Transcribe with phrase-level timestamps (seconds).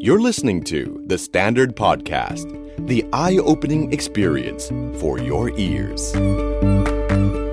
[0.00, 2.46] You're listening to The Standard Podcast,
[2.86, 6.02] the eye opening experience for your ears.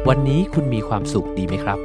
[0.07, 1.79] วันนี้คุณมีความสุขดีไหมครับ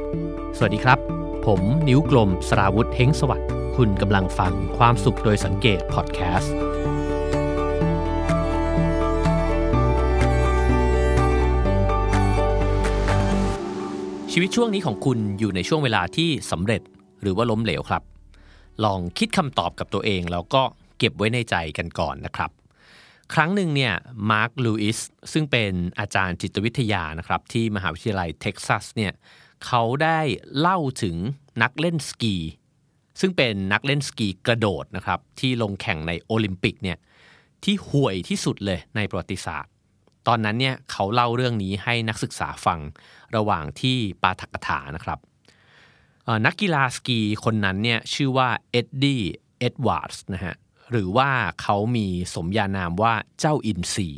[0.57, 0.99] สวัสดีครับ
[1.45, 6.55] ผมนิ้วกลมสราวุธเฮงสวัสดิ์คุณกำลังฟังความสุขโดยสังเกตพอดแคสต์
[14.31, 16.81] ชีวิตช่วงนี้ของคุณอยู่ในช่วงเวลาที่สำเร็จ
[17.21, 18.03] หรือว่าล้มเหลวครับ
[18.83, 20.63] ลองคิดคำตอบกับตัวเองแล้วก็
[20.97, 22.51] เก็บไว้ในใจกันก่อนนะครับ
[23.33, 23.93] ครั้งหนึ่งเนี่ย
[24.31, 24.99] มาร์คลูอิส
[25.33, 29.13] ซึ่งเป็นอาจารย์จิตวิทยานะครับที่มหาวิทยาลัยเท็กซัสเนี่ย
[29.65, 30.19] เขาได้
[30.57, 31.15] เล่าถึง
[31.61, 32.35] นักเล่นสกี
[33.19, 36.97] ซึ่งเป็นนักเล่นสกีกระโดดนะครับที่ลงแข่งในโอลิมปิกเนี่ย
[37.63, 39.71] ที่ห่วยที่สุดเลยในประวัติศาสตร์
[40.27, 42.79] ตอนนั้นเนี่ยเขาเล่าเรื่องนี้ให้นักศึกษาฟัง
[43.35, 49.21] ระหว่างที่ปาฐกถานะครับเนี่ยนักกีฬาสกีคนนั้นเนี่ยชื่อว่าเอ็ดดี้
[49.59, 50.55] เอ็ดวาร์ดส์นะฮะ
[50.91, 51.29] หรือว่า
[51.61, 54.09] เขามีสมญานามว่าเจ้าอินทรี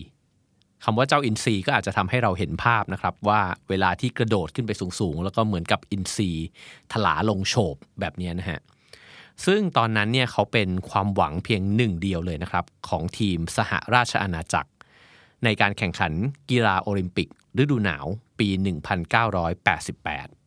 [0.83, 6.29] คำว่าเจ้าอินทรีก็อาจจะทำให้เราเห็นภาพนะครับว่าเวลาที่กระโดดขึ้นไปสูงๆ แล้วก็เหมือนกับอินทรี
[6.91, 8.59] ถลาลงโฉบแบบนี้นะฮะ
[9.45, 14.71] ซึ่งตอนนั้นเนี่ยเขาเป็นความหวังเพียงหนึ่งเดียวเลยนะครับ ของทีมสหราชอาณาจักร
[15.43, 16.13] ในการแข่งขัน
[16.49, 17.27] กีฬาโอลิมปิก
[17.61, 18.05] ฤดูหนาว
[18.39, 20.46] ปี 1988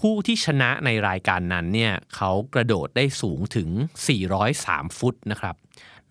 [0.00, 3.68] ผู้ที่ชนะในรายการนั้นเนี่ยเขากระโดดได้สูงถึง
[4.34, 5.56] 403 ฟุตนะครับ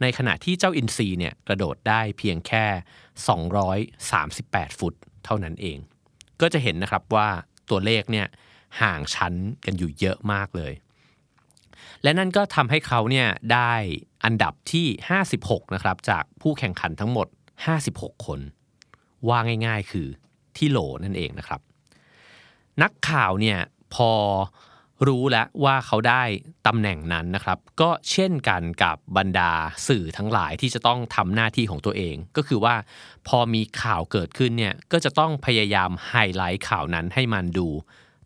[0.01, 2.65] ในขณะที่เจ้าอินซีเนี่ยกระโดดได้เพียงแค่
[4.11, 4.93] 238 ฟุต
[5.25, 5.77] เท่านั้นเอง
[6.41, 7.29] ก็จะเห็นนะครับว่า
[7.69, 8.27] ตัวเลขเนี่ย
[8.81, 9.33] ห่างชั้น
[9.65, 10.73] กันอยู่เยอะมากเลย
[12.03, 13.73] และนั่นก็ทำให้เขาเนี่ยได้
[14.25, 14.87] อันดับที่
[15.29, 17.27] 56 นะครับจากผู้แข่งขันทั้งหมด
[17.77, 18.39] 56 คน
[19.29, 20.07] ว่าง่ายๆคือ
[20.57, 21.61] ที่โหลนั่นเองนะครับ
[22.81, 23.57] นักข่าวเนี่ย
[23.95, 24.11] พอ
[25.07, 26.23] รู้แล้วว่าเขาได้
[26.67, 29.51] ตำแหน่งนั้นนะครับ ก็เช่นกันกับบรรดา
[29.87, 32.75] สื่อทั้งหลายที่จะต้องทำหน้าที่ของตัวเอง ก็คือว่า
[33.27, 37.67] พอมีข่าวเกิดขึ้นเนี่ยก็จะต้องพยายามไฮไลท์ข่าวนั้นให้มันดู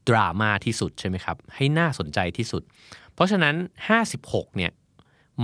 [0.09, 2.63] ดราม่าที่สุดใช่ไหมครับ ให้น่าสนใจที่สุด
[3.13, 3.56] เพราะฉะนั้น
[4.07, 4.72] 56เนี่ย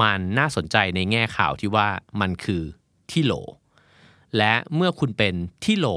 [0.01, 1.87] มันน่าสนใจในแง่ข่าวที่ว่า
[2.21, 2.63] มันคือ
[3.11, 3.33] ที่โหล
[4.37, 5.87] และเมื่อคุณเป็นที่โหล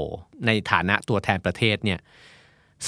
[0.45, 1.99] ในฐานะตัวแทนประเทศเนี่ย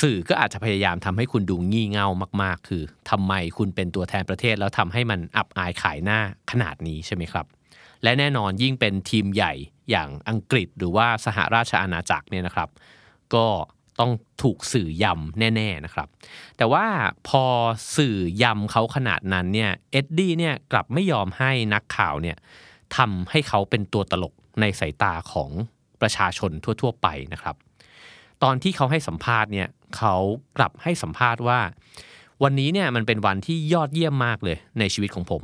[0.01, 2.07] สื่อก็อาจจะพยายามทำให้คุณดูงี่เง่า
[2.41, 6.19] มาก ๆ คือทำไมคุณเป็นตัวแทนประเทศแล้วทำให้มันอับอายขายหน้า
[6.51, 7.45] ขนาดนี้ใช่ไหมครับ
[8.03, 9.53] และแน่นอนยิ่งเป็นทีมใหญ่
[9.89, 12.69] อย่างอังกฤษหรือว่าสหราชอาณาจักรเนี่ยนะครับ
[13.35, 13.47] ก็
[13.99, 14.11] ต้อง
[14.43, 16.07] ถูกสื่อยำแน่ๆนะครับ
[16.57, 16.85] แต่ว่า
[17.27, 17.43] พอ
[17.97, 22.37] สื่อยำเขาขนาดนั้นเนี่ยเอ็ดดี้เนี่ยกลับไม่ยอมให้นักข่าวเนี่ย
[22.97, 25.51] ทำให้เขาเป็นตัวตลกในสายตาของ
[26.01, 27.55] ประชาชนทั่ว ๆ ไปนะครับ
[28.43, 29.67] ตอนที่เขาให้สัมภาษณ์เนี่ย
[29.97, 30.15] เขา
[30.57, 31.59] กลับให้สัมภาษณ์ว่า
[32.43, 35.43] วันนี้เนี่ยมันเป็นวันที่ยอดเยี่ยมมากเลยในชีวิตของผม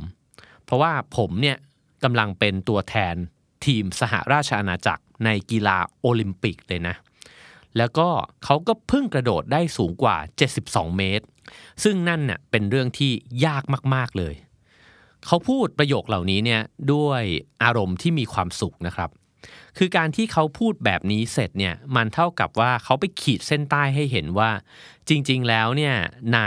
[0.63, 1.57] เพราะว่าผมเนี่ย
[2.03, 3.15] กำลังเป็นตัวแทน
[3.65, 6.95] ทีมสหราชอาณาจักรในกีฬาโอลิมปิกเลยนะ
[7.77, 8.07] แล้วก็
[8.43, 10.17] เขาก็เพิ่งกระโดดได้สูงกว่า
[10.57, 11.25] 72 เมตร
[11.83, 13.11] ซึ่งนั่นเน่ะเป็นเรื่องที่
[13.45, 13.63] ยาก
[13.95, 14.33] มาก ๆ เลย
[15.25, 16.61] เขาพูดประโยคเหล่านี้เนี่ย
[16.93, 17.21] ด้วย
[17.63, 19.09] อารมณ์ที่มีความสุขนะครับ
[19.77, 24.51] คือการที่เขาพูดแบบนี้เสร็จเนี่ยมันเท่ากับว่าเขาไปขีดเส้นใต้ให้เห็นว่า
[25.09, 25.95] จริง ๆ แล้วเนี่ย
[26.33, 26.39] ใน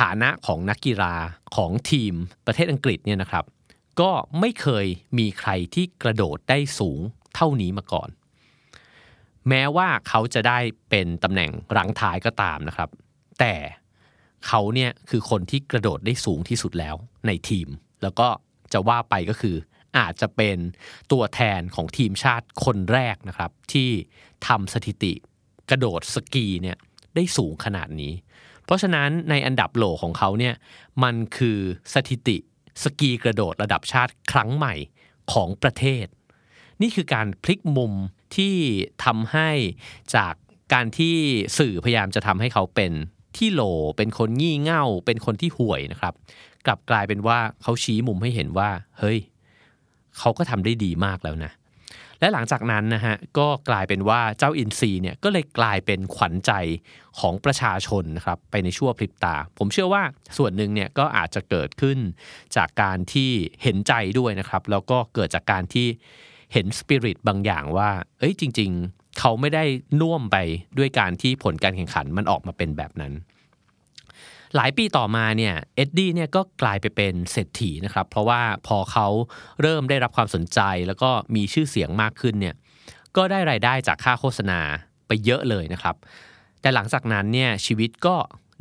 [0.00, 1.14] ฐานะของนักกีฬา
[1.56, 2.14] ของทีม
[2.46, 3.44] ประเทศอังกฤษเนี่ยนะครับ
[4.00, 4.10] ก็
[4.40, 4.86] ไม่เคย
[5.18, 7.00] มีใครที่กระโดดได้สูง
[7.34, 8.08] เท่านี้มาก่อน
[9.48, 10.58] แม้ว่าเขาจะได้
[10.90, 12.90] เป็นตำแหน่งรังท้ายก็ตามนะครับ
[13.40, 13.54] แต่
[14.46, 16.94] เขาเนี่ยคือคนที่กระโดดได้สูงที่สุดแล้ว
[17.26, 17.68] ในทีม
[18.02, 18.28] แล้วก็
[18.72, 19.56] จะว่าไปก็คือ
[19.98, 20.58] อาจจะเป็น
[21.12, 23.90] ตัวแทนของทีมชาติคนแรกนะครับ ที่
[24.48, 25.12] ทำสถิติ
[25.70, 26.76] กระโดดสกีเนี่ย
[27.14, 28.12] ได้สูงขนาดนี้
[28.64, 30.54] เพราะฉะนั้นในอันดับโหลของเขาเนี่ย
[31.02, 31.58] มันคือ
[31.94, 32.36] สถิติ
[32.82, 34.74] สกีกระโดดระดับชาติครั้งใหม่
[35.32, 36.06] ของประเทศ
[36.82, 37.92] นี่คือการพลิกมุม
[38.36, 38.54] ที่
[39.04, 39.50] ทำให้
[40.16, 40.34] จาก
[40.72, 41.16] การที่
[41.58, 42.92] สื่อพยายามจะทำให้เขาเป็น
[43.36, 43.62] ที่โหล
[43.96, 46.14] เป็นคนงี่เง่า เป็นคนที่ห่วยนะครับ
[46.66, 49.18] กลับกลายเป็นว่าเขาชี้มุมให้เห็นว่า เฮ้ย
[50.18, 51.52] เขาก็ทำได้ดีมากแล้วนะ
[52.20, 56.52] และหลังจากนั้นนะฮะก็กลายเป็นว่าเจ้าอินทรีเนี่ยก็เลยกลายเป็นขวัญใจ
[57.18, 60.02] ของประชาชนนะครับไปในชั่วพริบตา ผมเชื่อว่า
[60.38, 61.98] ส่วนหนึ่งเนี่ยก็อาจจะเกิดขึ้น
[62.56, 63.30] จากการที่
[63.62, 65.86] เห็นใจด้วยนะครับแล้วก็เกิดจากการที่
[66.52, 69.64] เห็นสปิริตบางอย่างว่า เอ้ยจริง ๆ เขาไม่ได้
[70.00, 70.36] น่วมไป
[70.78, 73.12] ด้วยการที่ผลการแข่งขันมันออกมาเป็นแบบนั้น
[74.56, 79.06] หลายปีต่อมาเนี่ยเอ็ดดี้เนี่ยก็กลายไปเป็นเศรษฐีนะครับ เพราะว่าพอเขา
[79.62, 82.54] เริ่มได้รับความสนใจแล้วก็มีชื่อเสียงมากขึ้นเนี่ย
[83.16, 84.60] ก็ได้รายได้จากค่าโฆษณา
[85.06, 85.96] ไปเยอะเลยนะครับ
[86.60, 88.16] แต่หลังจากนั้นเนี่ยชีวิตก็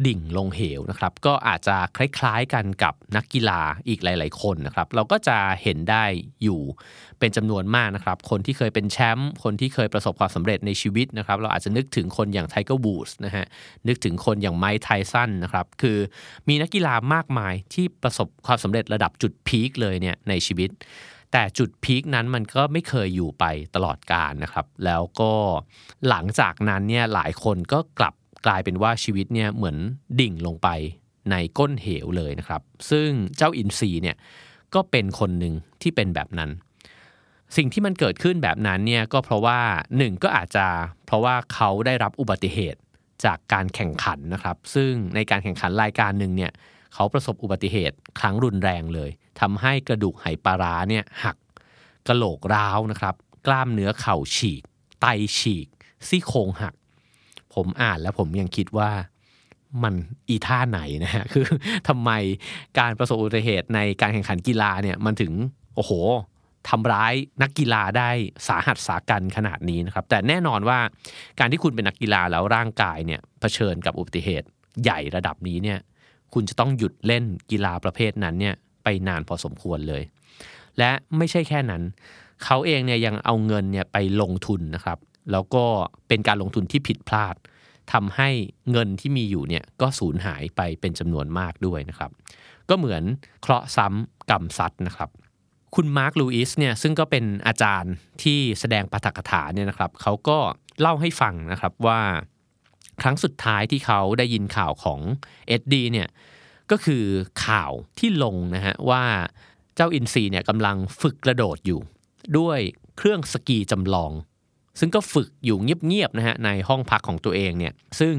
[0.08, 6.04] ดิ่งลงเหวนะครับก็อาจจะคล้ายๆกันกับนักกีฬาอีกหลาย ๆ คนนะครับ เราก็จะเห็นได้
[6.44, 6.62] อยู่
[7.20, 13.46] เป็นจำนวนมากนะครับ คนที่เคยเป็นแชมป์คนที่เคยประสบความสำเร็จในชีวิตนะครับ เราอาจจะนึกถึงคนอย่างไทเกอร์วูดส์นะฮะ
[13.88, 15.98] นึกถึงคนอย่างไมค์ไทสันนะครับ คือ
[16.48, 20.70] มีนักกีฬามากมายที่ประสบความสำเร็จระดับจุดพีคเลยเนี่ยในชีวิต
[21.32, 23.46] แต่จุดพีคนั้นมันก็ไม่เคยอยู่ไป
[23.76, 25.34] ตลอดกาลนะครับ แล้วก็
[26.10, 28.14] หลังจากนั้นเนี่ยหลายคนก็กลับ
[28.46, 29.78] กลายเป็นว่าชีวิตเนี่ยเหมือน
[30.20, 30.68] ดิ่งลงไป
[31.32, 34.16] ในก้นเหวเลยนะครับ ซึ่งเจ้าอินทรีเนี่ย
[34.74, 36.50] ก็เป็นคนหนึ่งที่เป็นแบบนั้น
[37.56, 39.60] สิ่งที่มันเกิดขึ้นแบบนั้นเนี่ยก็เพราะว่า
[39.98, 40.66] หนึ่งก็อาจจะ
[41.06, 42.80] เพราะว่าเขาได้รับอุบัติเหตุ
[43.26, 46.52] จากการแข่งขันนะครับ ซึ่งในการแข่งขันรายการหนึ่งเนี่ย
[46.94, 49.10] เขาประสบอุบัติเหตุครั้งรุนแรงเลย
[49.40, 51.38] ทำให้กระดูกไหปลาร้าเนี่ยหัก
[52.08, 53.16] กระโหลกร้าวนะครับ
[53.48, 54.64] กล้ามเนื้อเข่าฉีก
[55.02, 55.06] ไต
[55.40, 55.68] ฉีก
[56.08, 56.74] ซี่โครงหัก
[57.54, 58.92] ผมอ่านแล้วผมยังคิดว่า
[59.84, 59.94] มัน
[60.30, 61.46] อีท่าไหนนะฮะ คือ
[61.88, 62.12] ทำไม
[62.80, 65.32] การประสบอุบัติเหตุในการแข่งขันกีฬาเนี่ยมันถึง
[65.76, 65.92] โอ้โห
[66.70, 68.10] ทำร้ายนักกีฬาได้
[68.48, 70.80] สาหัสสากันขนาดนี้นะครับ แต่แน่นอนว่า
[71.40, 74.48] การที่คุณเป็นนักกีฬาแล้วร่างกายเนี่ยเผชิญกับอุบัติเหตุ
[74.84, 75.80] ใหญ่ระดับนี้เนี่ย
[76.34, 80.04] คุณจะต้องหยุดเล่นกีฬาประเภทนั้นเนี่ยไปนานพอสมควรเลย
[80.78, 81.82] และไม่ใช่แค่นั้น
[82.44, 84.98] เขาเองเนี่ยยังเอาเงินเนี่ยไปลงทุนนะครับ
[85.32, 85.66] แล้วก็
[86.08, 87.36] เป็นการลงทุนที่ผิดพลาด
[87.94, 88.30] ทำให้
[88.72, 92.12] เงินที่มีอยู่เนี่ยก็สูญหายไปเป็นจำนวนมากด้วยนะครับ
[92.70, 93.04] ก็เหมือน
[93.42, 95.10] เคราะห์ซ้ำกรรมซัดนะครับ
[95.76, 100.38] คุณมาร์คลูอิสเนี่ยซึ่งก็เป็นอาจารย์ที่แสดงปาฐกถาเนี่ยนะครับเขาก็
[100.80, 102.02] เล่าให้ฟังนะครับว่า
[103.02, 105.00] ครั้งสุดท้ายที่เขาได้ยินข่าวของ
[105.48, 106.10] เอ็ดดีเนี่ย
[106.72, 107.04] ก็คือ
[107.46, 109.04] ข่าวที่ลงนะฮะว่า
[109.76, 111.80] เจ้าอินซีเนี่ยกำลังฝึกกระโดดอยู่
[112.38, 112.60] ด้วย
[112.98, 114.12] เครื่องสกีจำลอง
[114.82, 118.16] ซึ่งก็ฝึกอยู่เงียบๆนะฮะในห้องพักของตัวเองเนี่ยซึ่ง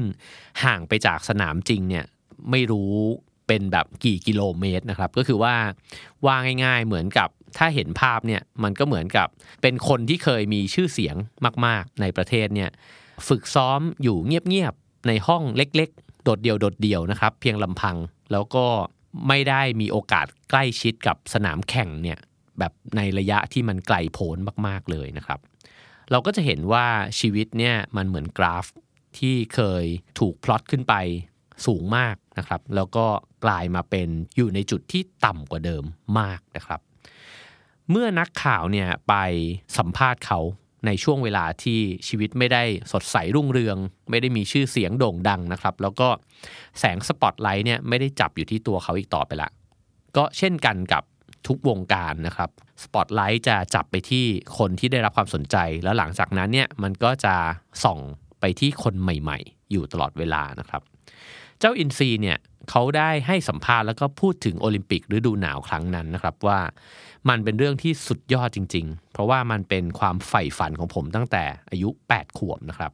[0.63, 2.05] ห่างไปจากสนามจริงเนี่ย
[2.51, 2.93] ไม่รู้
[3.47, 5.55] เป็นแบบกี่กิโลเมตรนะครับ ก็คือว่า
[6.25, 9.27] ว่าง่าย ๆเหมือนกับถ้าเห็นภาพเนี่ยมันก็เหมือนกับ
[9.61, 11.15] เป็นคนที่เคยมีชื่อเสียง
[11.65, 12.69] มาก ๆ ในประเทศเนี่ย
[13.27, 17.95] ฝึกซ้อมอยู่เงียบๆในห้องเล็ก ๆ โดดเดี่ยวโดดเดี่ยวนะครับ เพียงลำพัง
[18.31, 18.65] แล้วก็
[19.27, 22.19] ไม่ได้มีโอกาสใกล้ชิดกับสนามแข่งเนี่ย
[22.59, 24.37] แบบในระยะที่มันไกลโพ้น
[24.67, 25.39] มาก ๆ เลยนะครับ
[26.11, 26.85] เราก็จะเห็นว่า
[27.19, 28.65] ชีวิตเนี่ยมันเหมือนกราฟ
[29.17, 29.85] ที่เคย
[30.19, 30.95] ถูกพลอตขึ้นไป
[31.65, 33.05] สูงมากนะครับ แล้วก็
[33.45, 35.83] กลายมาเป็นอยู่ในจุดที่ต่ำกว่าเดิม
[36.19, 36.79] มากนะครับ
[37.89, 39.13] เมื่อนักข่าวเนี่ยไป
[39.77, 40.39] สัมภาษณ์เขา
[40.85, 43.77] ในช่วงเวลาที่ชีวิตไม่ได้สดใสรุ่งเรือง
[44.09, 46.09] ไม่ได้มีชื่อเสียงโด่งดังนะครับ แล้วก็
[46.79, 49.49] แสงสปอตไลท์เนี่ยไม่ได้จับอยู่ที่ตัวเขาอีกต่อไปละ
[50.17, 51.03] ก็เช่นกันกับ
[51.47, 52.49] ทุกวงการนะครับ
[52.83, 54.25] สปอตไลท์จะจับไปที่
[54.57, 57.35] คนที่ได้รับความสนใจ แล้วหลังจากนั้นเนี่ยมันก็จะ
[57.83, 57.99] ส่อง
[58.39, 60.81] ไปที่คนใหม่ๆ อยู่ตลอดเวลานะครับ
[61.59, 62.37] เจ้าอินซีเนี่ย
[62.69, 66.59] เขาได้ให้สัมภาษณ์แล้วก็พูดถึงโอลิมปิกฤดูหนาวครั้งนั้นนะครับว่า
[67.29, 72.91] มันเป็นเรื่องที่สุดยอดจริง ๆ เพราะว่ามันเป็นความใฝ่ฝันของผมตั้งแต่อายุ 8 ขวบนะครับ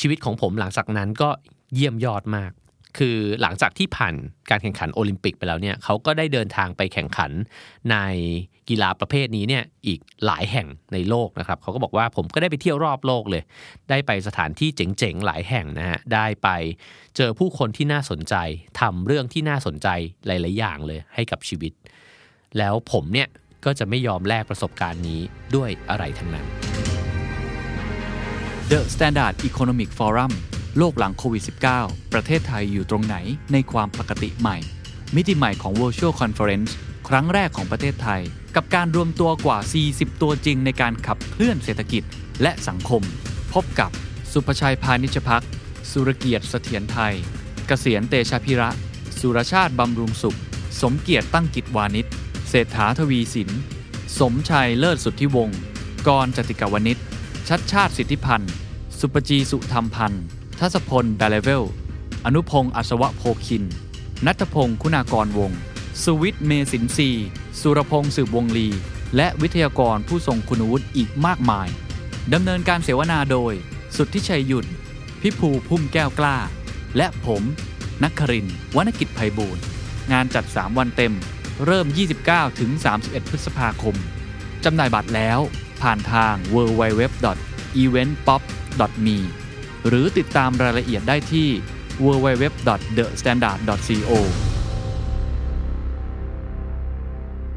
[0.00, 1.30] ชีวิตของผมหลังจากนั้นก็
[1.74, 2.52] เยี่ยมยอดมาก
[2.98, 4.14] คือหลังจากที่ผ่าน
[4.50, 7.30] การแข่งขันโอลิมปิกไปแล้วเนี่ยเขาก็ได้เดินทางไปแข่งขัน
[7.90, 7.96] ใน
[8.68, 13.42] กีฬาประเภทนี้เนี่ยอีกหลายแห่งในโลกนะครับเขาก็บอกว่าผมก็ได้ไปเที่ยวรอบโลกเลย
[13.90, 16.48] ได้ไปสถานที่เจ๋งๆหลายแห่งนะฮะได้ไป
[17.16, 18.34] เจอผู้คนที่น่าสนใจ
[18.80, 19.88] ทำเรื่องที่น่าสนใจ
[20.26, 21.72] หลายๆอย่างเลยให้กับชีวิต
[22.58, 23.28] แล้วผมเนี่ย
[23.64, 25.20] ก็จะไม่ยอมแลกประสบการณ์นี้
[25.56, 26.46] ด้วยอะไรทั้งนั้น
[28.70, 30.32] The Standard Economic Forum
[30.78, 31.42] โลกหลังโควิด
[31.76, 33.16] -19 ประเทศไทยอยู่ตรงไหน
[33.52, 34.56] ในความปกติใหม่
[35.14, 36.70] มิติใหม่ของ Virtual Conference
[37.08, 38.20] ครั้งแรกของประเทศไทย
[38.56, 39.58] กับการรวมตัวกว่า
[39.90, 42.02] 40 ตัวจริงในการขับเคลื่อนเศรษฐกิจ
[42.42, 43.02] และสังคม
[43.52, 43.90] พบกับ
[44.32, 45.44] สุภชัยพานิชพัก
[45.90, 47.14] สุรเกียรติเสถียรไทย
[47.66, 48.70] เกษียณเตชะพิระ
[49.18, 50.38] สุรชาติบำรุงสุข
[50.82, 52.06] สมเกียรติตั้งกิจวานิช
[52.48, 53.50] เศรษฐาทวีสิน
[54.18, 55.60] สมชัยเลิศสุทธิวงศ์
[56.08, 56.98] กรจติกาวนิช
[57.48, 58.52] ชัดชาติสิทธิพันธ์
[58.98, 60.24] ศุภจีสุธรรมพันธุ์
[60.60, 61.64] ธรรศพลฐ์ แบเลเว็ลด์
[62.24, 63.64] อนุพงษ์อัศวโภคิน
[64.26, 65.58] ณัฐพงศ์คุณากรวงศ์
[66.02, 67.10] สุวิทย์เมษินทรีย์
[67.60, 68.68] สุรพงษ์สืบวงศ์ลี
[69.16, 71.68] และวิทยากรผู้ทรงคุณวุฒิอีกมากมาย
[72.32, 73.52] ดำเนินการเสวนาโดย
[73.96, 74.66] สุทธิชัยหยุ่น
[75.20, 76.36] พิภูพุ่มแก้วกล้า
[76.96, 77.42] และผม
[78.02, 79.62] นักครินทร์วณกิจไพบูรณ์
[80.12, 81.14] งานจัด 3 วันเต็ม
[81.64, 81.86] เริ่ม
[82.22, 82.70] 29 ถึง
[83.00, 83.96] 31 พฤษภาคม
[84.64, 85.38] จำหน่ายบัตรแล้ว
[85.82, 89.18] ผ่านทาง www.eventpop.me
[89.86, 91.48] หรือติดตามรายละเอียดได้ที่
[92.04, 94.12] www.thestandard.co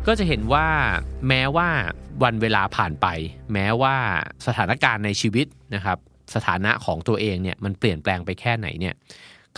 [0.07, 0.67] ก็จะเห็นว่า
[1.27, 1.69] แม้ว่า
[2.23, 3.07] วันเวลาผ่านไป
[3.53, 3.95] แม้ว่า
[4.45, 5.97] สถานการณ์ในชีวิตนะครับ
[6.35, 8.95] สถานะของตัวเองเนี่ยมันเปลี่ยนแปลงไปแค่ไหนเนี่ย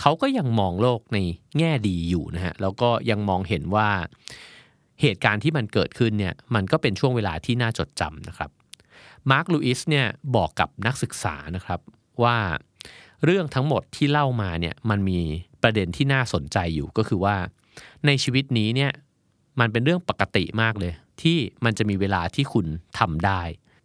[0.00, 1.18] เขาก็ยังมองโลกใน
[1.58, 3.88] แง่ดีอยู่นะฮะแล้วก็ยังมองเห็นว่า
[5.00, 8.50] เหตุการณ์ที่มันเกิดขึ้นเนี่ยมันก็เป็นช่วงเวลาที่น่าจดจำนะครับ
[9.30, 11.80] มาร์คลูอิสเนี่ยบอกกับนักศึกษานะครับ
[12.22, 12.36] ว่า
[13.24, 15.20] เรื่องทั้งหมดที่เล่ามาเนี่ยมันมี
[15.62, 17.36] ประเด็นที่น่าสนใจอยู่ก็คือว่า
[18.06, 18.92] ในชีวิตนี้เนี่ย
[19.60, 20.92] มันเป็นเรื่องปกติมากเลย
[21.22, 22.66] ที่มันจะมีเวลาที่คุณ
[22.98, 23.40] ทำได้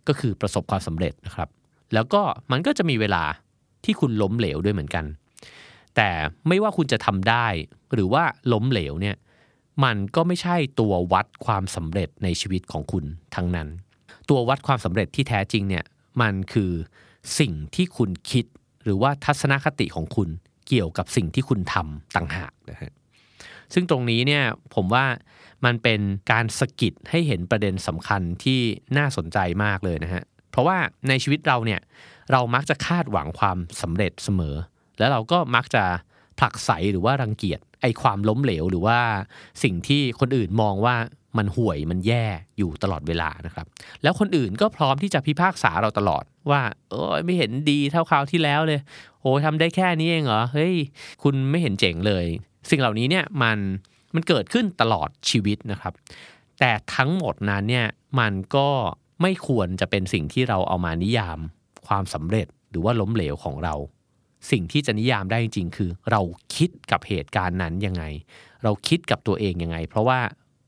[0.07, 1.49] ก็คือประสบความสำเร็จนะครับ
[1.93, 3.23] แล้วก็มันก็จะมีเวลา
[3.85, 5.05] ที่คุณล้มเหลวด้วยเหมือนกัน
[5.95, 6.09] แต่
[6.47, 7.47] ไม่ว่าคุณจะทำได้
[7.93, 9.15] หรือว่าล้มเหลวเนี่ย
[9.83, 13.05] มันก็ไม่ใช่ตัววัดความสำเร็จในชีวิตของคุณ
[13.35, 13.67] ทั้งนั้น
[14.29, 15.85] ตัววัดความสำเร็จที่แท้จริงเนี่ย
[16.21, 16.71] มันคือ
[17.39, 18.45] สิ่งที่คุณคิด
[18.83, 20.29] หรือว่าทัศนคติของคุณ
[20.67, 22.91] เกี่ยวกับสิ่งที่คุณทำต่างหากนะฮะ
[23.73, 24.43] ซึ่งตรงนี้เนี่ย
[24.75, 25.05] ผมว่า
[25.65, 25.99] มันเป็น
[26.31, 28.59] การสกิดให้เห็นประเด็นสำคัญที่
[28.97, 30.77] น่าสนใจมากเลยนะฮะเพราะว่า
[31.09, 31.81] ในชีวิตเราเนี่ย
[32.31, 34.55] เรามักจะคาดหวังความสำเร็จเสมอ
[34.99, 35.83] แล้วเราก็มักจะ
[36.39, 38.99] ผลักไสหรือว่ารังเกียจไอความล้มเหลวหรือว่า
[39.63, 40.95] สิ่งที่คนอื่นมองว่า
[41.37, 42.25] มันห่วยมันแย่
[42.57, 43.65] อยู่ตลอดเวลานะครับ
[44.03, 48.79] แล้วคนอื่นก็พร้อมที่จะพิพากษาเราตลอดว่า เออไม่เห็นดีเท่าคราวที่แล้วเลย
[49.21, 50.73] โอ้ทำได้แค่นี้เองเหรอเฮ้ย
[51.23, 52.25] คุณไม่เห็นเจ๋งเลย
[52.69, 53.57] สิ่งเหล่านี้เนี่ยมัน
[54.15, 55.93] มันเกิดขึ้นตลอดชีวิตนะครับ
[56.59, 57.87] แต่ทั้งหมดนั้นเนี่ย
[58.19, 58.69] มันก็
[59.21, 61.39] ไม่ควรจะเป็นสิ่งที่เราเอามานิยาม
[61.87, 63.73] ความสำเร็จหรือว่าล้มเหลวของเรา
[64.51, 66.21] สิ่งที่จะนิยามได้จริง ๆ คือเรา
[66.55, 68.03] คิดกับเหตุการณ์นั้นยังไง
[68.63, 70.19] เราคิดกับตัวเองยังไง เพราะว่า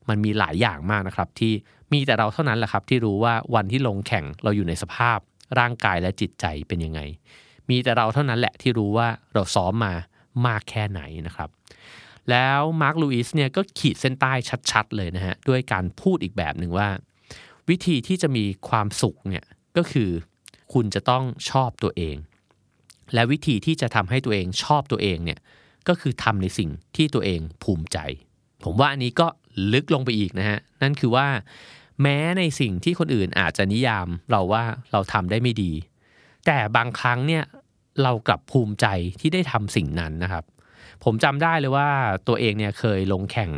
[0.08, 1.52] มันมีหลายอย่างมากนะครับ ที่
[1.92, 5.18] มีแต่เราเท่านั้นแหละครับ ที่รู้ว่าวันที่ลงแข่งเราอยู่ในสภาพ
[5.58, 7.00] ร่างกายและจิตใจเป็นยังไง
[7.70, 9.94] มีแต่เราเท่านั้นแหละที่รู้ว่าเราซ้อมมา
[10.46, 11.48] มากแค่ไหนนะครับ
[12.30, 14.32] แล้วมาร์คลูอิสเนี่ยก็ขีดเส้นใต้
[14.70, 16.88] ชัดๆ เลยนะฮะด้วยการพูดอีกแบบหนึ่งว่า
[17.68, 19.44] วิธีที่จะมีความสุขเนี่ย
[19.76, 20.10] ก็คือ
[20.72, 22.16] คุณจะต้องชอบตัวเอง
[23.14, 25.38] และวิธีที่จะทำให้ตัวเองชอบตัวเองเนี่ย
[25.88, 27.98] ก็คือทำในสิ่งที่ตัวเองภูมิใจ
[28.64, 29.26] ผมว่าอันนี้ก็
[29.72, 31.28] ลึกลงไปอีกนะฮะนั่นคือว่า
[32.02, 35.72] แม้ในสิ่งที่คนอื่นอาจจะนิยามเราว่าเราทำได้ไม่ดี
[36.46, 37.44] แต่บางครั้งเนี่ย
[38.02, 38.86] เรากลับภูมิใจ
[39.20, 40.44] ที่ได้ทำสิ่งนั้นนะครับ
[41.04, 41.88] ผมจำได้เลยว่า
[42.28, 43.50] ตัวเองเนี่ยเคยลงแข่ง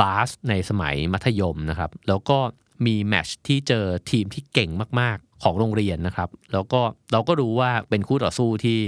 [0.00, 2.38] บาสในสมัยมัธยมนะครับ แล้วก็
[2.86, 4.70] มีแมชที่เจอทีมที่เก่ง
[5.00, 6.80] มากของโรงเรียนนะครับ แล้วก็
[7.12, 8.78] เราก็รู้ว่าเป็นคู่ต่อสู้ที่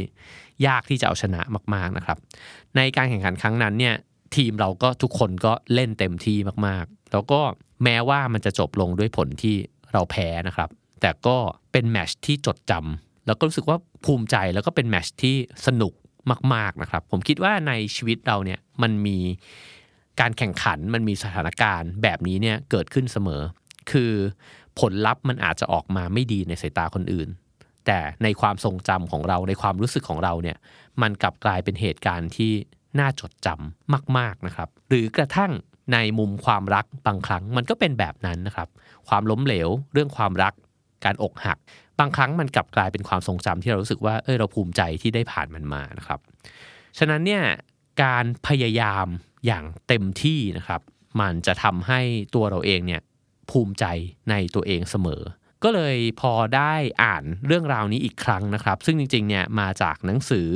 [0.67, 1.41] ยากที่จะเอาชนะ
[1.75, 2.19] มากๆนะครับ
[2.77, 3.95] ในการแข่งขันครั้งนั้นเนี่ย
[4.37, 7.41] ทีมเราก็ทุกคนก็เล่นเต็มที่มากๆ แล้วก็
[7.85, 9.57] แม้ว่ามันจะจบลงด้วยผลที่
[9.93, 10.69] เราแพ้นะครับ
[11.01, 11.37] แต่ก็
[11.73, 15.37] เป็นแมชที่จดจำแล้วก็รู้สึกว่าภูมิใจแล้วก็เป็นแมชที่
[15.67, 15.93] สนุก
[16.55, 19.19] มาก ๆนะครับ ผมคิดว่าในชีวิตเราเนี่ยมันมี
[20.21, 23.43] การแข่งขันมันมีสถานการณ์แบบนี้เนี่ยเกิดขึ้นเสมอ
[23.91, 24.13] คือ
[24.81, 27.29] ผลลัพธ์มันอาจจะออกมาไม่ดีในสายตาคนอื่น
[27.87, 30.57] แต่ในความทรงจำของเราในความรู้สึกของเราเนี่ย
[31.03, 32.53] มันกลับกลายเป็นเหตุการณ์ที่
[32.99, 35.53] น่าจดจำมาก ๆนะครับ หรือกระทั่ง
[35.93, 38.69] ในมุมความรักบางครั้งมันก็เป็นแบบนั้นนะครับ
[39.09, 40.53] ความล้มเหลวเรื่องความรัก
[41.05, 41.59] การอกหัก
[41.99, 46.21] บางครั้งมันกลับกลายเป็นความทรงจำที่เรารู้สึกว่าเออเราภูมิใจที่ได้ผ่านมันมานะครับ
[46.99, 47.43] ฉะนั้นเนี่ย
[48.03, 49.07] การพยายาม
[49.47, 50.81] อย่างเต็มที่นะครับ
[51.21, 52.01] มันจะทำให้
[52.35, 53.03] ตัวเราเองเนี่ย
[53.51, 53.85] ภูมิใจ
[54.31, 55.23] ในตัวเองเสมอ
[55.65, 60.51] ก็เลยพอได้อ่านเรื่องราวนี้อีกครั้งนะครับ ซึ่งจริงๆเนี่ยมาจากหนังสือ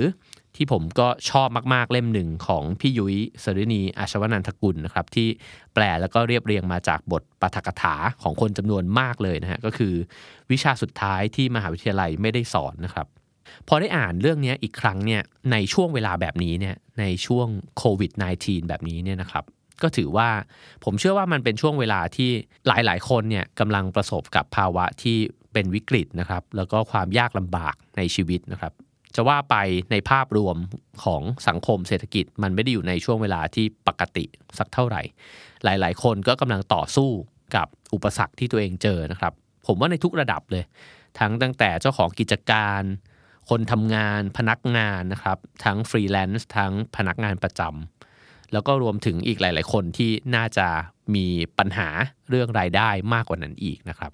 [0.56, 5.28] ที่ผมก็ชอบมากๆเล่มหนึ่งของพี่ยุ้ยสรินีอาชวนันทกุลนะครับที่
[5.74, 9.94] แปลแล้วก็เรียบเรียงมาจากบทปาฐกถาของคนจำนวนมากเลยนะฮะก็คือ
[10.50, 13.06] วิชาสุดท้ายที่มหาวิทยาลัยไม่ได้สอนนะครับ
[13.68, 19.44] พอได้อ่านเรื่องนี้อีกครั้งเนี่ยในช่วงเวลาแบบนี้เนี่ยในช่วงโควิด -19 แบบนี้เนี่ยนะครับ
[19.82, 20.28] ก็ถือว่า
[20.84, 22.30] ผมเชื่อว่ามันเป็นช่วงเวลาที่
[22.66, 25.16] หลายๆ คนเนี่ยกำลังประสบกับภาวะที่
[25.52, 28.72] เป็นวิกฤตนะครับ แล้วก็ความยากลำบากในชีวิตนะครับ
[29.14, 29.56] จะว่าไป
[29.90, 30.56] ในภาพรวม
[31.04, 34.24] ของสังคมเศรษฐกิจ มันไม่ได้อยู่ในช่วงเวลาที่ปกติ
[34.58, 35.02] สักเท่าไหร่
[35.64, 37.10] หลาย ๆ คนก็กำลังต่อสู้
[37.56, 39.32] กับอุปสรรคที่ตัวเองเจอนะครับ
[39.66, 40.64] ผมว่าในทุกระดับเลย
[41.18, 42.82] ทั้งตั้งแต่เจ้าของกิจการ
[43.50, 47.99] คนทำงานพนักงานนะครับ ทั้งฟรีแลนซ์ทั้งพนักงานประจำ
[48.52, 50.68] แล้วก็รวมถึงอีกหลาย ๆ คนที่น่าจะ
[51.14, 51.26] มี
[51.58, 51.88] ปัญหา
[52.30, 54.12] เรื่องรายได้มากกว่านั้นอีกนะครับ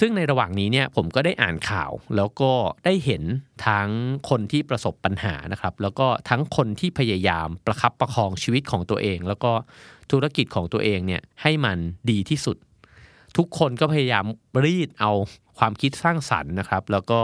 [0.00, 2.52] ซึ่งในระหว่างนี้เนี่ยผมก็ได้อ่านข่าว แล้วก็
[2.84, 3.22] ได้เห็น
[3.66, 3.88] ทั้ง
[4.30, 9.52] คนที่ประสบปัญหานะครับ แล้วก็ทั้งคนที่พยายามประคับประคองชีวิตของตัวเอง แล้วก็
[10.10, 11.78] ธุรกิจของตัวเองเนี่ยให้มัน
[12.10, 12.56] ดีที่สุด
[13.36, 14.24] ทุกคนก็พยายาม
[14.64, 15.12] รีดเอา
[15.58, 17.20] ความคิดสร้างสรรค์นะครับ แล้วก็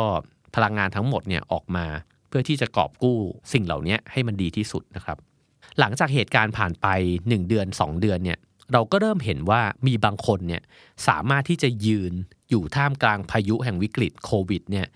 [0.55, 1.87] พลังงานทั้งหมดเนี่ยออกมา
[2.29, 3.19] เพื่อที่จะกอบกู้
[3.53, 5.19] สิ่งเหล่านี้ให้มันดีที่สุดนะครับ
[5.79, 6.87] หลังจากเหตุการณ์ผ่านไป
[7.19, 8.39] 1 เดือน 2 เดือนเนี่ย
[8.73, 10.63] เราก็เริ่มเห็นว่ามีบางคนเนี่ย
[11.09, 12.13] สามารถที่จะยืน
[12.51, 14.87] อยู่ท่ามกลางพายุแห่งวิกฤตโควิดเนี่ย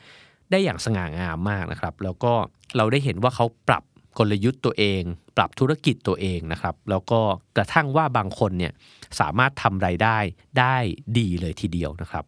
[0.50, 2.32] ได้อย่างสง่างามมากนะครับ แล้วก็
[2.76, 3.84] เราได้เห็นว่าเขาปรับ
[4.18, 5.02] กลยุทธ์ตัวเอง
[5.36, 7.20] ปรับธุรกิจตัวเองนะครับ แล้วก็
[7.56, 8.72] กระทั่งว่าบางคนเนี่ย
[9.20, 10.18] สามารถทำไรายได้
[10.60, 10.76] ได้
[11.18, 12.24] ดีเลยทีเดียวนะครับ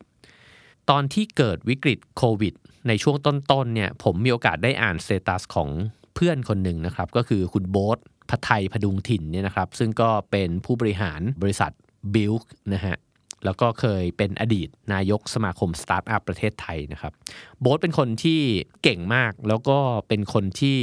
[0.90, 2.54] ตอนที่เกิดวิกฤตโควิด
[2.88, 5.68] ในช่วงต้นๆเนี่ยผมมีโอกาสได้อ่านสเตตัสของ
[6.16, 7.98] เพื่อนคนหนึ่งนะครับก็คือคุณโบ๊ท
[8.30, 11.70] พัทไทยพดุงถิ่นเนี่ยนะครับซึ่งก็เป็นผู้บริหารบริษัท
[12.14, 12.34] Builk
[12.74, 12.96] นะฮะ
[13.44, 17.12] แล้วก็เคยเป็นอดีตนายกสมาคมสตาร์ทอัพประเทศไทยนะครับ
[17.60, 18.40] โบ๊ทเป็นคนที่
[18.82, 20.78] เก่งมากแล้วก็เป็นคนที่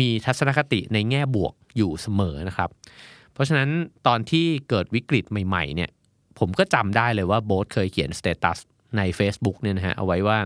[0.00, 2.70] มีทัศนคติในแง่บวกอยู่เสมอนะครับ
[3.32, 3.70] เพราะฉะนั้น
[4.06, 5.90] ตอนที่เกิดวิกฤตใหม่ ๆเนี่ย
[6.38, 8.58] ผมก็จำได้เลยว่าโบ๊ทเคยเขียน status
[8.96, 10.38] ใน Facebook เนี่ยนะฮะเอาไว้ว่า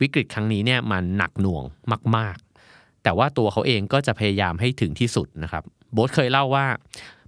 [0.00, 1.64] วิกฤตครั้งนี้เนี่ยมันหนักหน่วง
[2.16, 2.45] มากๆ
[3.06, 6.66] แต่ว่าตัวเขาเองก็จะพยายามให้ถึงที่สุดนะครับโบ๊ทเคยเล่าว่า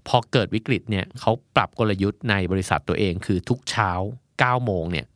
[0.08, 3.90] พอเกิดวิกฤตเนี่ยเขาปรับกลยุทธ์ในบริษัทตัวเองคือทุกเช้า
[4.28, 5.06] 9 โมงเนี่ย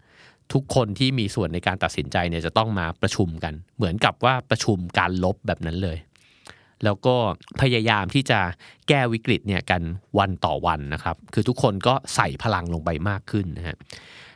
[0.52, 5.98] ทุกคนที่มีส่วนในการตัดสินใจเนี่ยจะต้องมาประชุมกัน เหมือนกับว่าประชุมการลบแบบนั้นเลย
[6.84, 7.14] แล้วก็
[7.60, 8.40] พยายามที่จะ
[8.88, 9.82] แก้วิกฤตเนี่ยกัน
[10.18, 13.76] วันต่อวันนะครับ คือทุกคนก็ใส่พลังลงไปมากขึ้นนะฮะ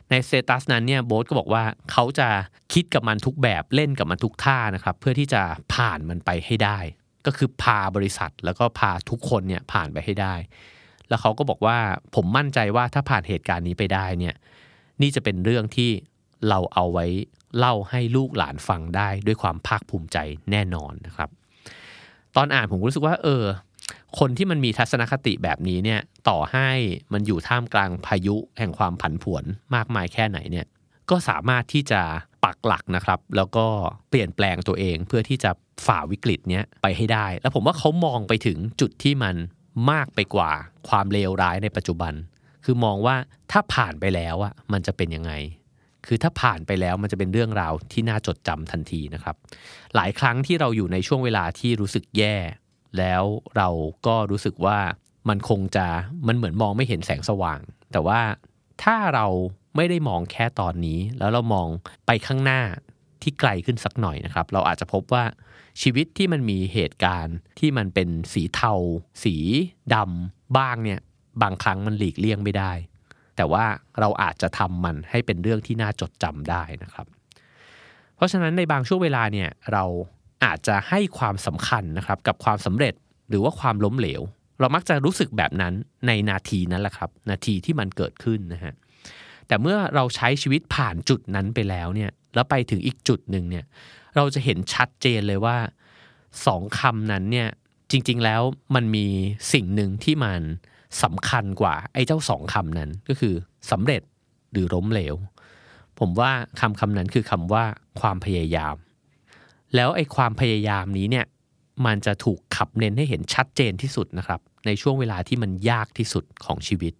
[0.09, 2.29] ในสเตตัสนั้นเนี่ยโบ๊ทก็บอกว่าเขาจะ
[2.73, 5.41] คิดกับมันทุกแบบเล่นกับมันทุกท่านะครับเพื่อที่จะ
[5.73, 6.79] ผ่านมันไปให้ได้
[7.25, 10.35] ก็คือพาบริษัทแล้วก็พาทุกคนเนี่ยผ่านไปให้ได้
[11.09, 11.77] แล้วเขาก็บอกว่า
[12.15, 14.35] ผมมั่นใจว่าถ้าผ่านเหตุการณ์นี้ไปได้เนี่ย
[15.01, 15.91] นี่จะเป็นเรื่องที่
[16.49, 17.05] เราเอาไว้
[17.57, 20.17] เล่าให้ลูกหลานฟังได้ด้วยความภาคภูมิใจ
[20.51, 21.29] แน่นอนนะครับ
[22.35, 23.43] ตอนอ่านผมรู้สึกว่าเออ
[24.19, 26.69] คนที่มันมีทัศนคติแบบนี้เนี่ยต่อให้
[27.13, 29.43] มันอยู่ท่ามกลางพายุแห่งความผันผวน
[29.75, 30.65] มากมายแค่ไหนเนี่ย
[31.09, 32.01] ก็สามารถที่จะ
[32.43, 33.65] ปักหลักนะครับ แล้วก็
[34.09, 35.51] เปลี่ยนแปลงตัวเองเพื่อที่จะ
[35.85, 39.35] ฝ่าวิกฤตเนี้ยไปให้ได้ แล้วผมว่าเขามองไปถึงจุดที่มัน
[39.91, 40.51] มากไปกว่า
[40.89, 42.13] ความเลวร้ายในปัจจุบัน
[42.65, 43.15] คือมองว่า
[43.51, 45.31] ถ้าผ่านไปแล้วอะมันจะเป็นยังไง
[46.05, 49.35] คือถ้าผ่านไปแล้วมันจะเป็นเรื่องราวที่น่าจดจำทันทีนะครับ
[49.95, 52.35] หลายครั้งที่เราอยู่ในช่วงเวลาที่รู้สึกแย่
[52.97, 53.23] แล้ว
[53.57, 53.69] เรา
[54.05, 54.79] ก็รู้สึกว่า
[55.29, 55.87] มันคงจะ
[56.27, 57.59] มันเหมือนมองไม่เห็นแสงสว่าง
[57.91, 58.21] แต่ว่า
[58.83, 59.27] ถ้าเรา
[59.75, 61.67] ไม่ได้มองแค่ตอนนี้ แล้วเรามอง
[62.05, 62.61] ไปข้างหน้า
[63.21, 65.23] ที่ไกลขึ้นสักหน่อยนะครับ เราอาจจะพบว่า
[65.81, 68.73] ชีวิตที่มันมีเหตุการณ์ที่มันเป็นสีเทา
[69.23, 69.35] สี
[69.93, 70.99] ดำบ้างเนี่ย
[71.41, 72.71] บางครั้งมันหลีกเลี่ยงไม่ได้
[73.35, 73.65] แต่ว่า
[73.99, 77.07] เราอาจจะทำมันให้เป็นเรื่องที่น่าจดจำได้นะครับ
[78.15, 79.83] เพราะฉะนั้นในบางช่วงเวลาเนี่ยเรา
[80.43, 82.93] อาจจะให้ความสำคัญนะครับกับความสำเร็จ
[83.29, 84.21] หรือว่าความล้มเหลว
[84.59, 85.73] เรามักจะรู้สึกแบบนั้น
[86.07, 88.73] ในนาทีนั้นแหละครับ นาทีที่มันเกิดขึ้นนะฮะ
[89.47, 93.65] แต่เมื่อเราใช้ชีวิตผ่านจุดนั้นไปแล้วเนี่ยแล้วไปถึงอีกจุดหนึ่งเนี่ย
[94.15, 95.57] เราจะเห็นชัดเจนเลยว่า
[96.45, 97.49] สองคำนั้นเนี่ย
[97.91, 98.41] จริง ๆแล้ว
[98.75, 99.05] มันมี
[99.53, 100.41] สิ่งหนึ่งที่มัน
[101.03, 103.33] สำคัญกว่าไอ้เจ้าสองคำนั้นก็คือ
[103.71, 104.01] สำเร็จ
[104.51, 105.15] หรือล้มเหลว
[105.99, 107.63] ผมว่าคำคำนั้นคือคำว่า
[107.99, 108.75] ความพยายาม
[109.75, 111.25] แล้วไอ้ความพยายามนี้เนี่ย
[111.85, 116.93] มันจะถูกขับเน้นให้เห็นชัดเจนที่สุดนะครับ ในช่วงเวลาที่มันยากที่สุดของชีวิต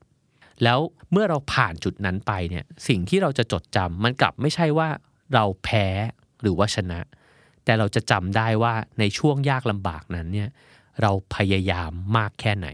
[0.63, 0.79] แล้ว
[1.11, 4.89] เมื่อเราผ่านจุดนั้นไปเนี่ยสิ่งที่เราจะจดจำมันกลับไม่ใช่ว่า
[5.33, 5.87] เราแพ้
[6.41, 6.99] หรือว่าชนะ
[7.65, 10.49] แต่เราจะจำได้ว่าในช่วงยากลำบากนั้นเนี่ย
[11.01, 12.67] เราพยายามมากแค่ไหน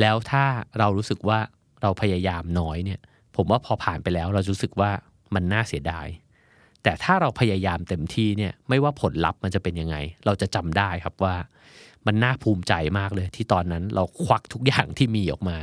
[0.00, 0.44] แล้วถ้า
[0.78, 1.38] เรารู้สึกว่า
[1.82, 3.00] เราพยายามน้อยเนี่ย
[3.36, 4.90] ผมว่าพอผ่านไปแล้วเรารู้สึกว่า
[5.34, 6.06] มันน่าเสียดาย
[6.82, 11.36] แต่ถ้าเราพยายามเต็มที่เนี่ยไม่ว่าผลลัพธ์มันจะเป็นยังไง เราจะจำได้ครับว่า
[12.06, 15.56] มันน่าภูมิใจมากเลยที่ตอนนั้นเราควักทุกอย่างที่มีออกมา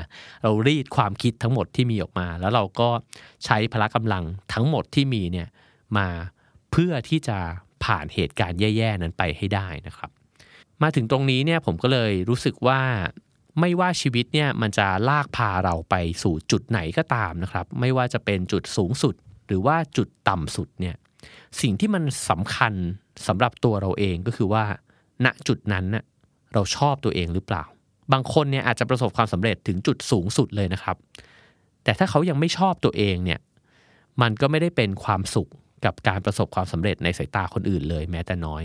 [0.44, 2.90] เรารีดความคิดทั้งหมดที่มีออกมา แล้วเราก็
[3.46, 4.24] ใช้พละกำลัง
[4.54, 5.48] ทั้งหมดที่มีเนี่ย
[5.98, 6.08] มา
[6.72, 7.38] เพื่อที่จะ
[7.84, 10.10] ผ่านเหตุการณ์แย่ๆนั้นไปให้ได้นะครับ
[10.82, 12.80] มาถึงตรงนี้เนี่ยผมก็เลยรู้สึกว่า
[13.60, 19.16] ไม่ว่าชีวิตเนี่ยมันจะลากพาเราไปสู่จุดไหนก็ตามนะครับ ไม่ว่าจะเป็นจุดสูงสุด
[19.48, 20.96] หรือว่าจุดต่ำสุดเนี่ย
[21.62, 22.74] สิ่งที่มันสำคัญ
[23.28, 24.66] สำหรับตัวเราเองก็คือว่า
[25.26, 26.04] ณจุดนั้นน่ะ
[26.54, 27.64] เราชอบตัวเองหรือเปล่า
[28.14, 30.96] บางคนเนี่ยอาจจะประสบความสำเร็จถึงจุดสูงสุดเลยนะครับ
[31.84, 33.40] แต่ถ้าเขายังไม่ชอบตัวเองเนี่ย
[34.22, 35.50] มันก็ไม่ได้เป็นความสุข
[35.86, 38.64] กับการประสบความสำเร็จในสายตาคนอื่นเลยแม้แต่น้อย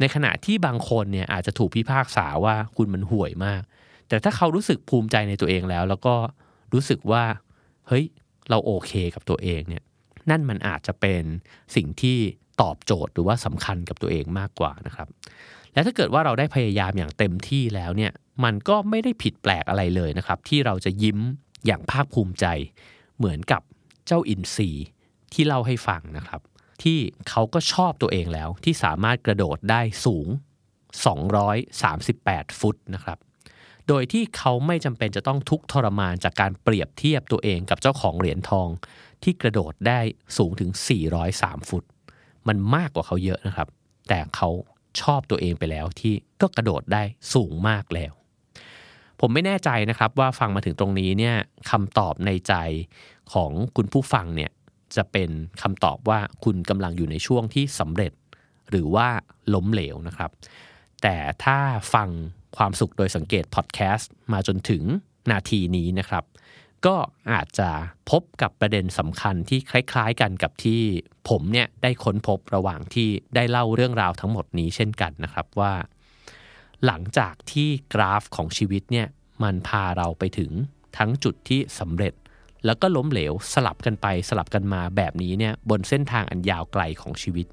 [0.00, 3.62] ในขณะที่บางคนเนี่ยอาจจะถูกพิพากษาว่าคุณมันห่วยมาก
[4.08, 6.14] แต่ถ้าเขารู้สึกภูมิใจในตัวเองแล้ว แล้วก็
[6.72, 7.24] รู้สึกว่า
[7.88, 8.04] เฮ้ย
[8.50, 9.82] เราโอเคกับตัวเองเนี่ย
[10.30, 11.22] นั่นมันอาจจะเป็น
[11.74, 12.18] สิ่งที่
[12.60, 15.08] ตอบโจทย์หรือว่าสำคัญกับตัวเองมากกว่านะครับ
[15.72, 18.12] และถ้าเกิดว่าเราได้พยายามอย่างเต็มที่แล้วเนี่ย
[18.44, 21.18] มันก็ไม่ได้ผิดแปลกอะไรเลยนะครับ ที่เราจะยิ้ม
[21.66, 22.46] อย่างภาคภูมิใจ
[23.18, 23.62] เหมือนกับ
[24.06, 24.70] เจ้าอินทรี
[25.32, 26.40] ที่เล่าให้ฟังนะครับ
[26.82, 30.26] ที่เขาก็ชอบตัวเองแล้วที่สามารถกระโดดได้สูง
[31.62, 33.18] 238 ฟุตนะครับ
[33.88, 38.68] โดยที่เขาไม่จำเป็นจะต้องทุกข์ทรมานจากการเปรียบเทียบตัวเองกับเจ้าของเหรียญทอง
[39.22, 40.00] ที่กระโดดได้
[40.36, 40.70] สูงถึง
[41.20, 41.84] 403 ฟุต
[42.48, 43.68] มันมากกว่าเขาเยอะนะครับ
[44.08, 44.48] แต่เขา
[45.00, 47.02] ชอบตัวเองไปแล้วที่ก็กระโดดได้
[47.34, 48.12] สูงมากแล้ว
[49.20, 51.36] ผมไม่แน่ใจนะครับว่าฟังมาถึงตรงนี้เนี่ย
[51.70, 52.54] คำตอบในใจ
[53.32, 54.50] ของคุณผู้ฟังเนี่ย
[54.96, 55.30] จะเป็น
[55.62, 58.12] คำตอบว่าคุณกำลังอยู่ในช่วงที่สำเร็จ
[58.70, 59.08] หรือว่า
[59.54, 60.30] ล้มเหลวนะครับ
[61.02, 61.58] แต่ถ้า
[61.94, 62.08] ฟัง
[62.56, 64.82] ความสุขโดยสังเกตพอดแคสต์มาจนถึง
[65.30, 66.24] นาทีนี้นะครับ
[66.86, 66.96] ก็
[67.32, 67.70] อาจจะ
[68.10, 70.80] พบกับประเด็นสำคัญที่คล้าย ๆ กันกับที่
[71.28, 75.72] ผมเนี่ยได้ค้นพบระหว่างที่ได้เล่าเรื่องราวทั้งหมดนี้เช่นกันนะครับว่า
[76.86, 79.06] หลังจากที่กราฟของชีวิตเนี่ย
[79.42, 80.50] มันพาเราไปถึง
[80.98, 82.14] ทั้งจุดที่สำเร็จ
[82.64, 87.46] แล้วก็ล้มเหลวสลับกันไปสลับกันมาแบบนี้เนี่ยบนเส้นทางอันยาวไกลของชีวิต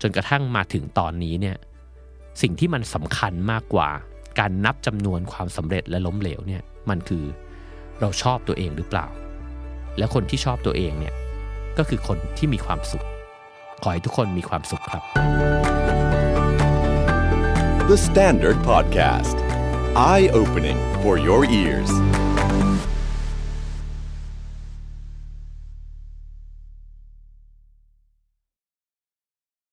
[0.00, 1.56] จนกระทั่งมาถึงตอนนี้เนี่ย
[2.42, 3.88] สิ่งที่มันสำคัญมากกว่า
[4.38, 7.24] การนับจำนวนความสำเร็จและล้มเหลวเนี่ยมันคือ
[8.02, 9.06] เราชอบตัวเองหรือเปล่า
[9.98, 11.14] และคนที่ชอบตัวเองเนี่ย
[11.78, 13.04] ก็คือคนที่มีความสุข
[13.82, 15.02] ขอให้ทุกคนมีความสุขครับ
[17.90, 19.36] The Standard Podcast.
[19.96, 21.90] Eye opening for your ears.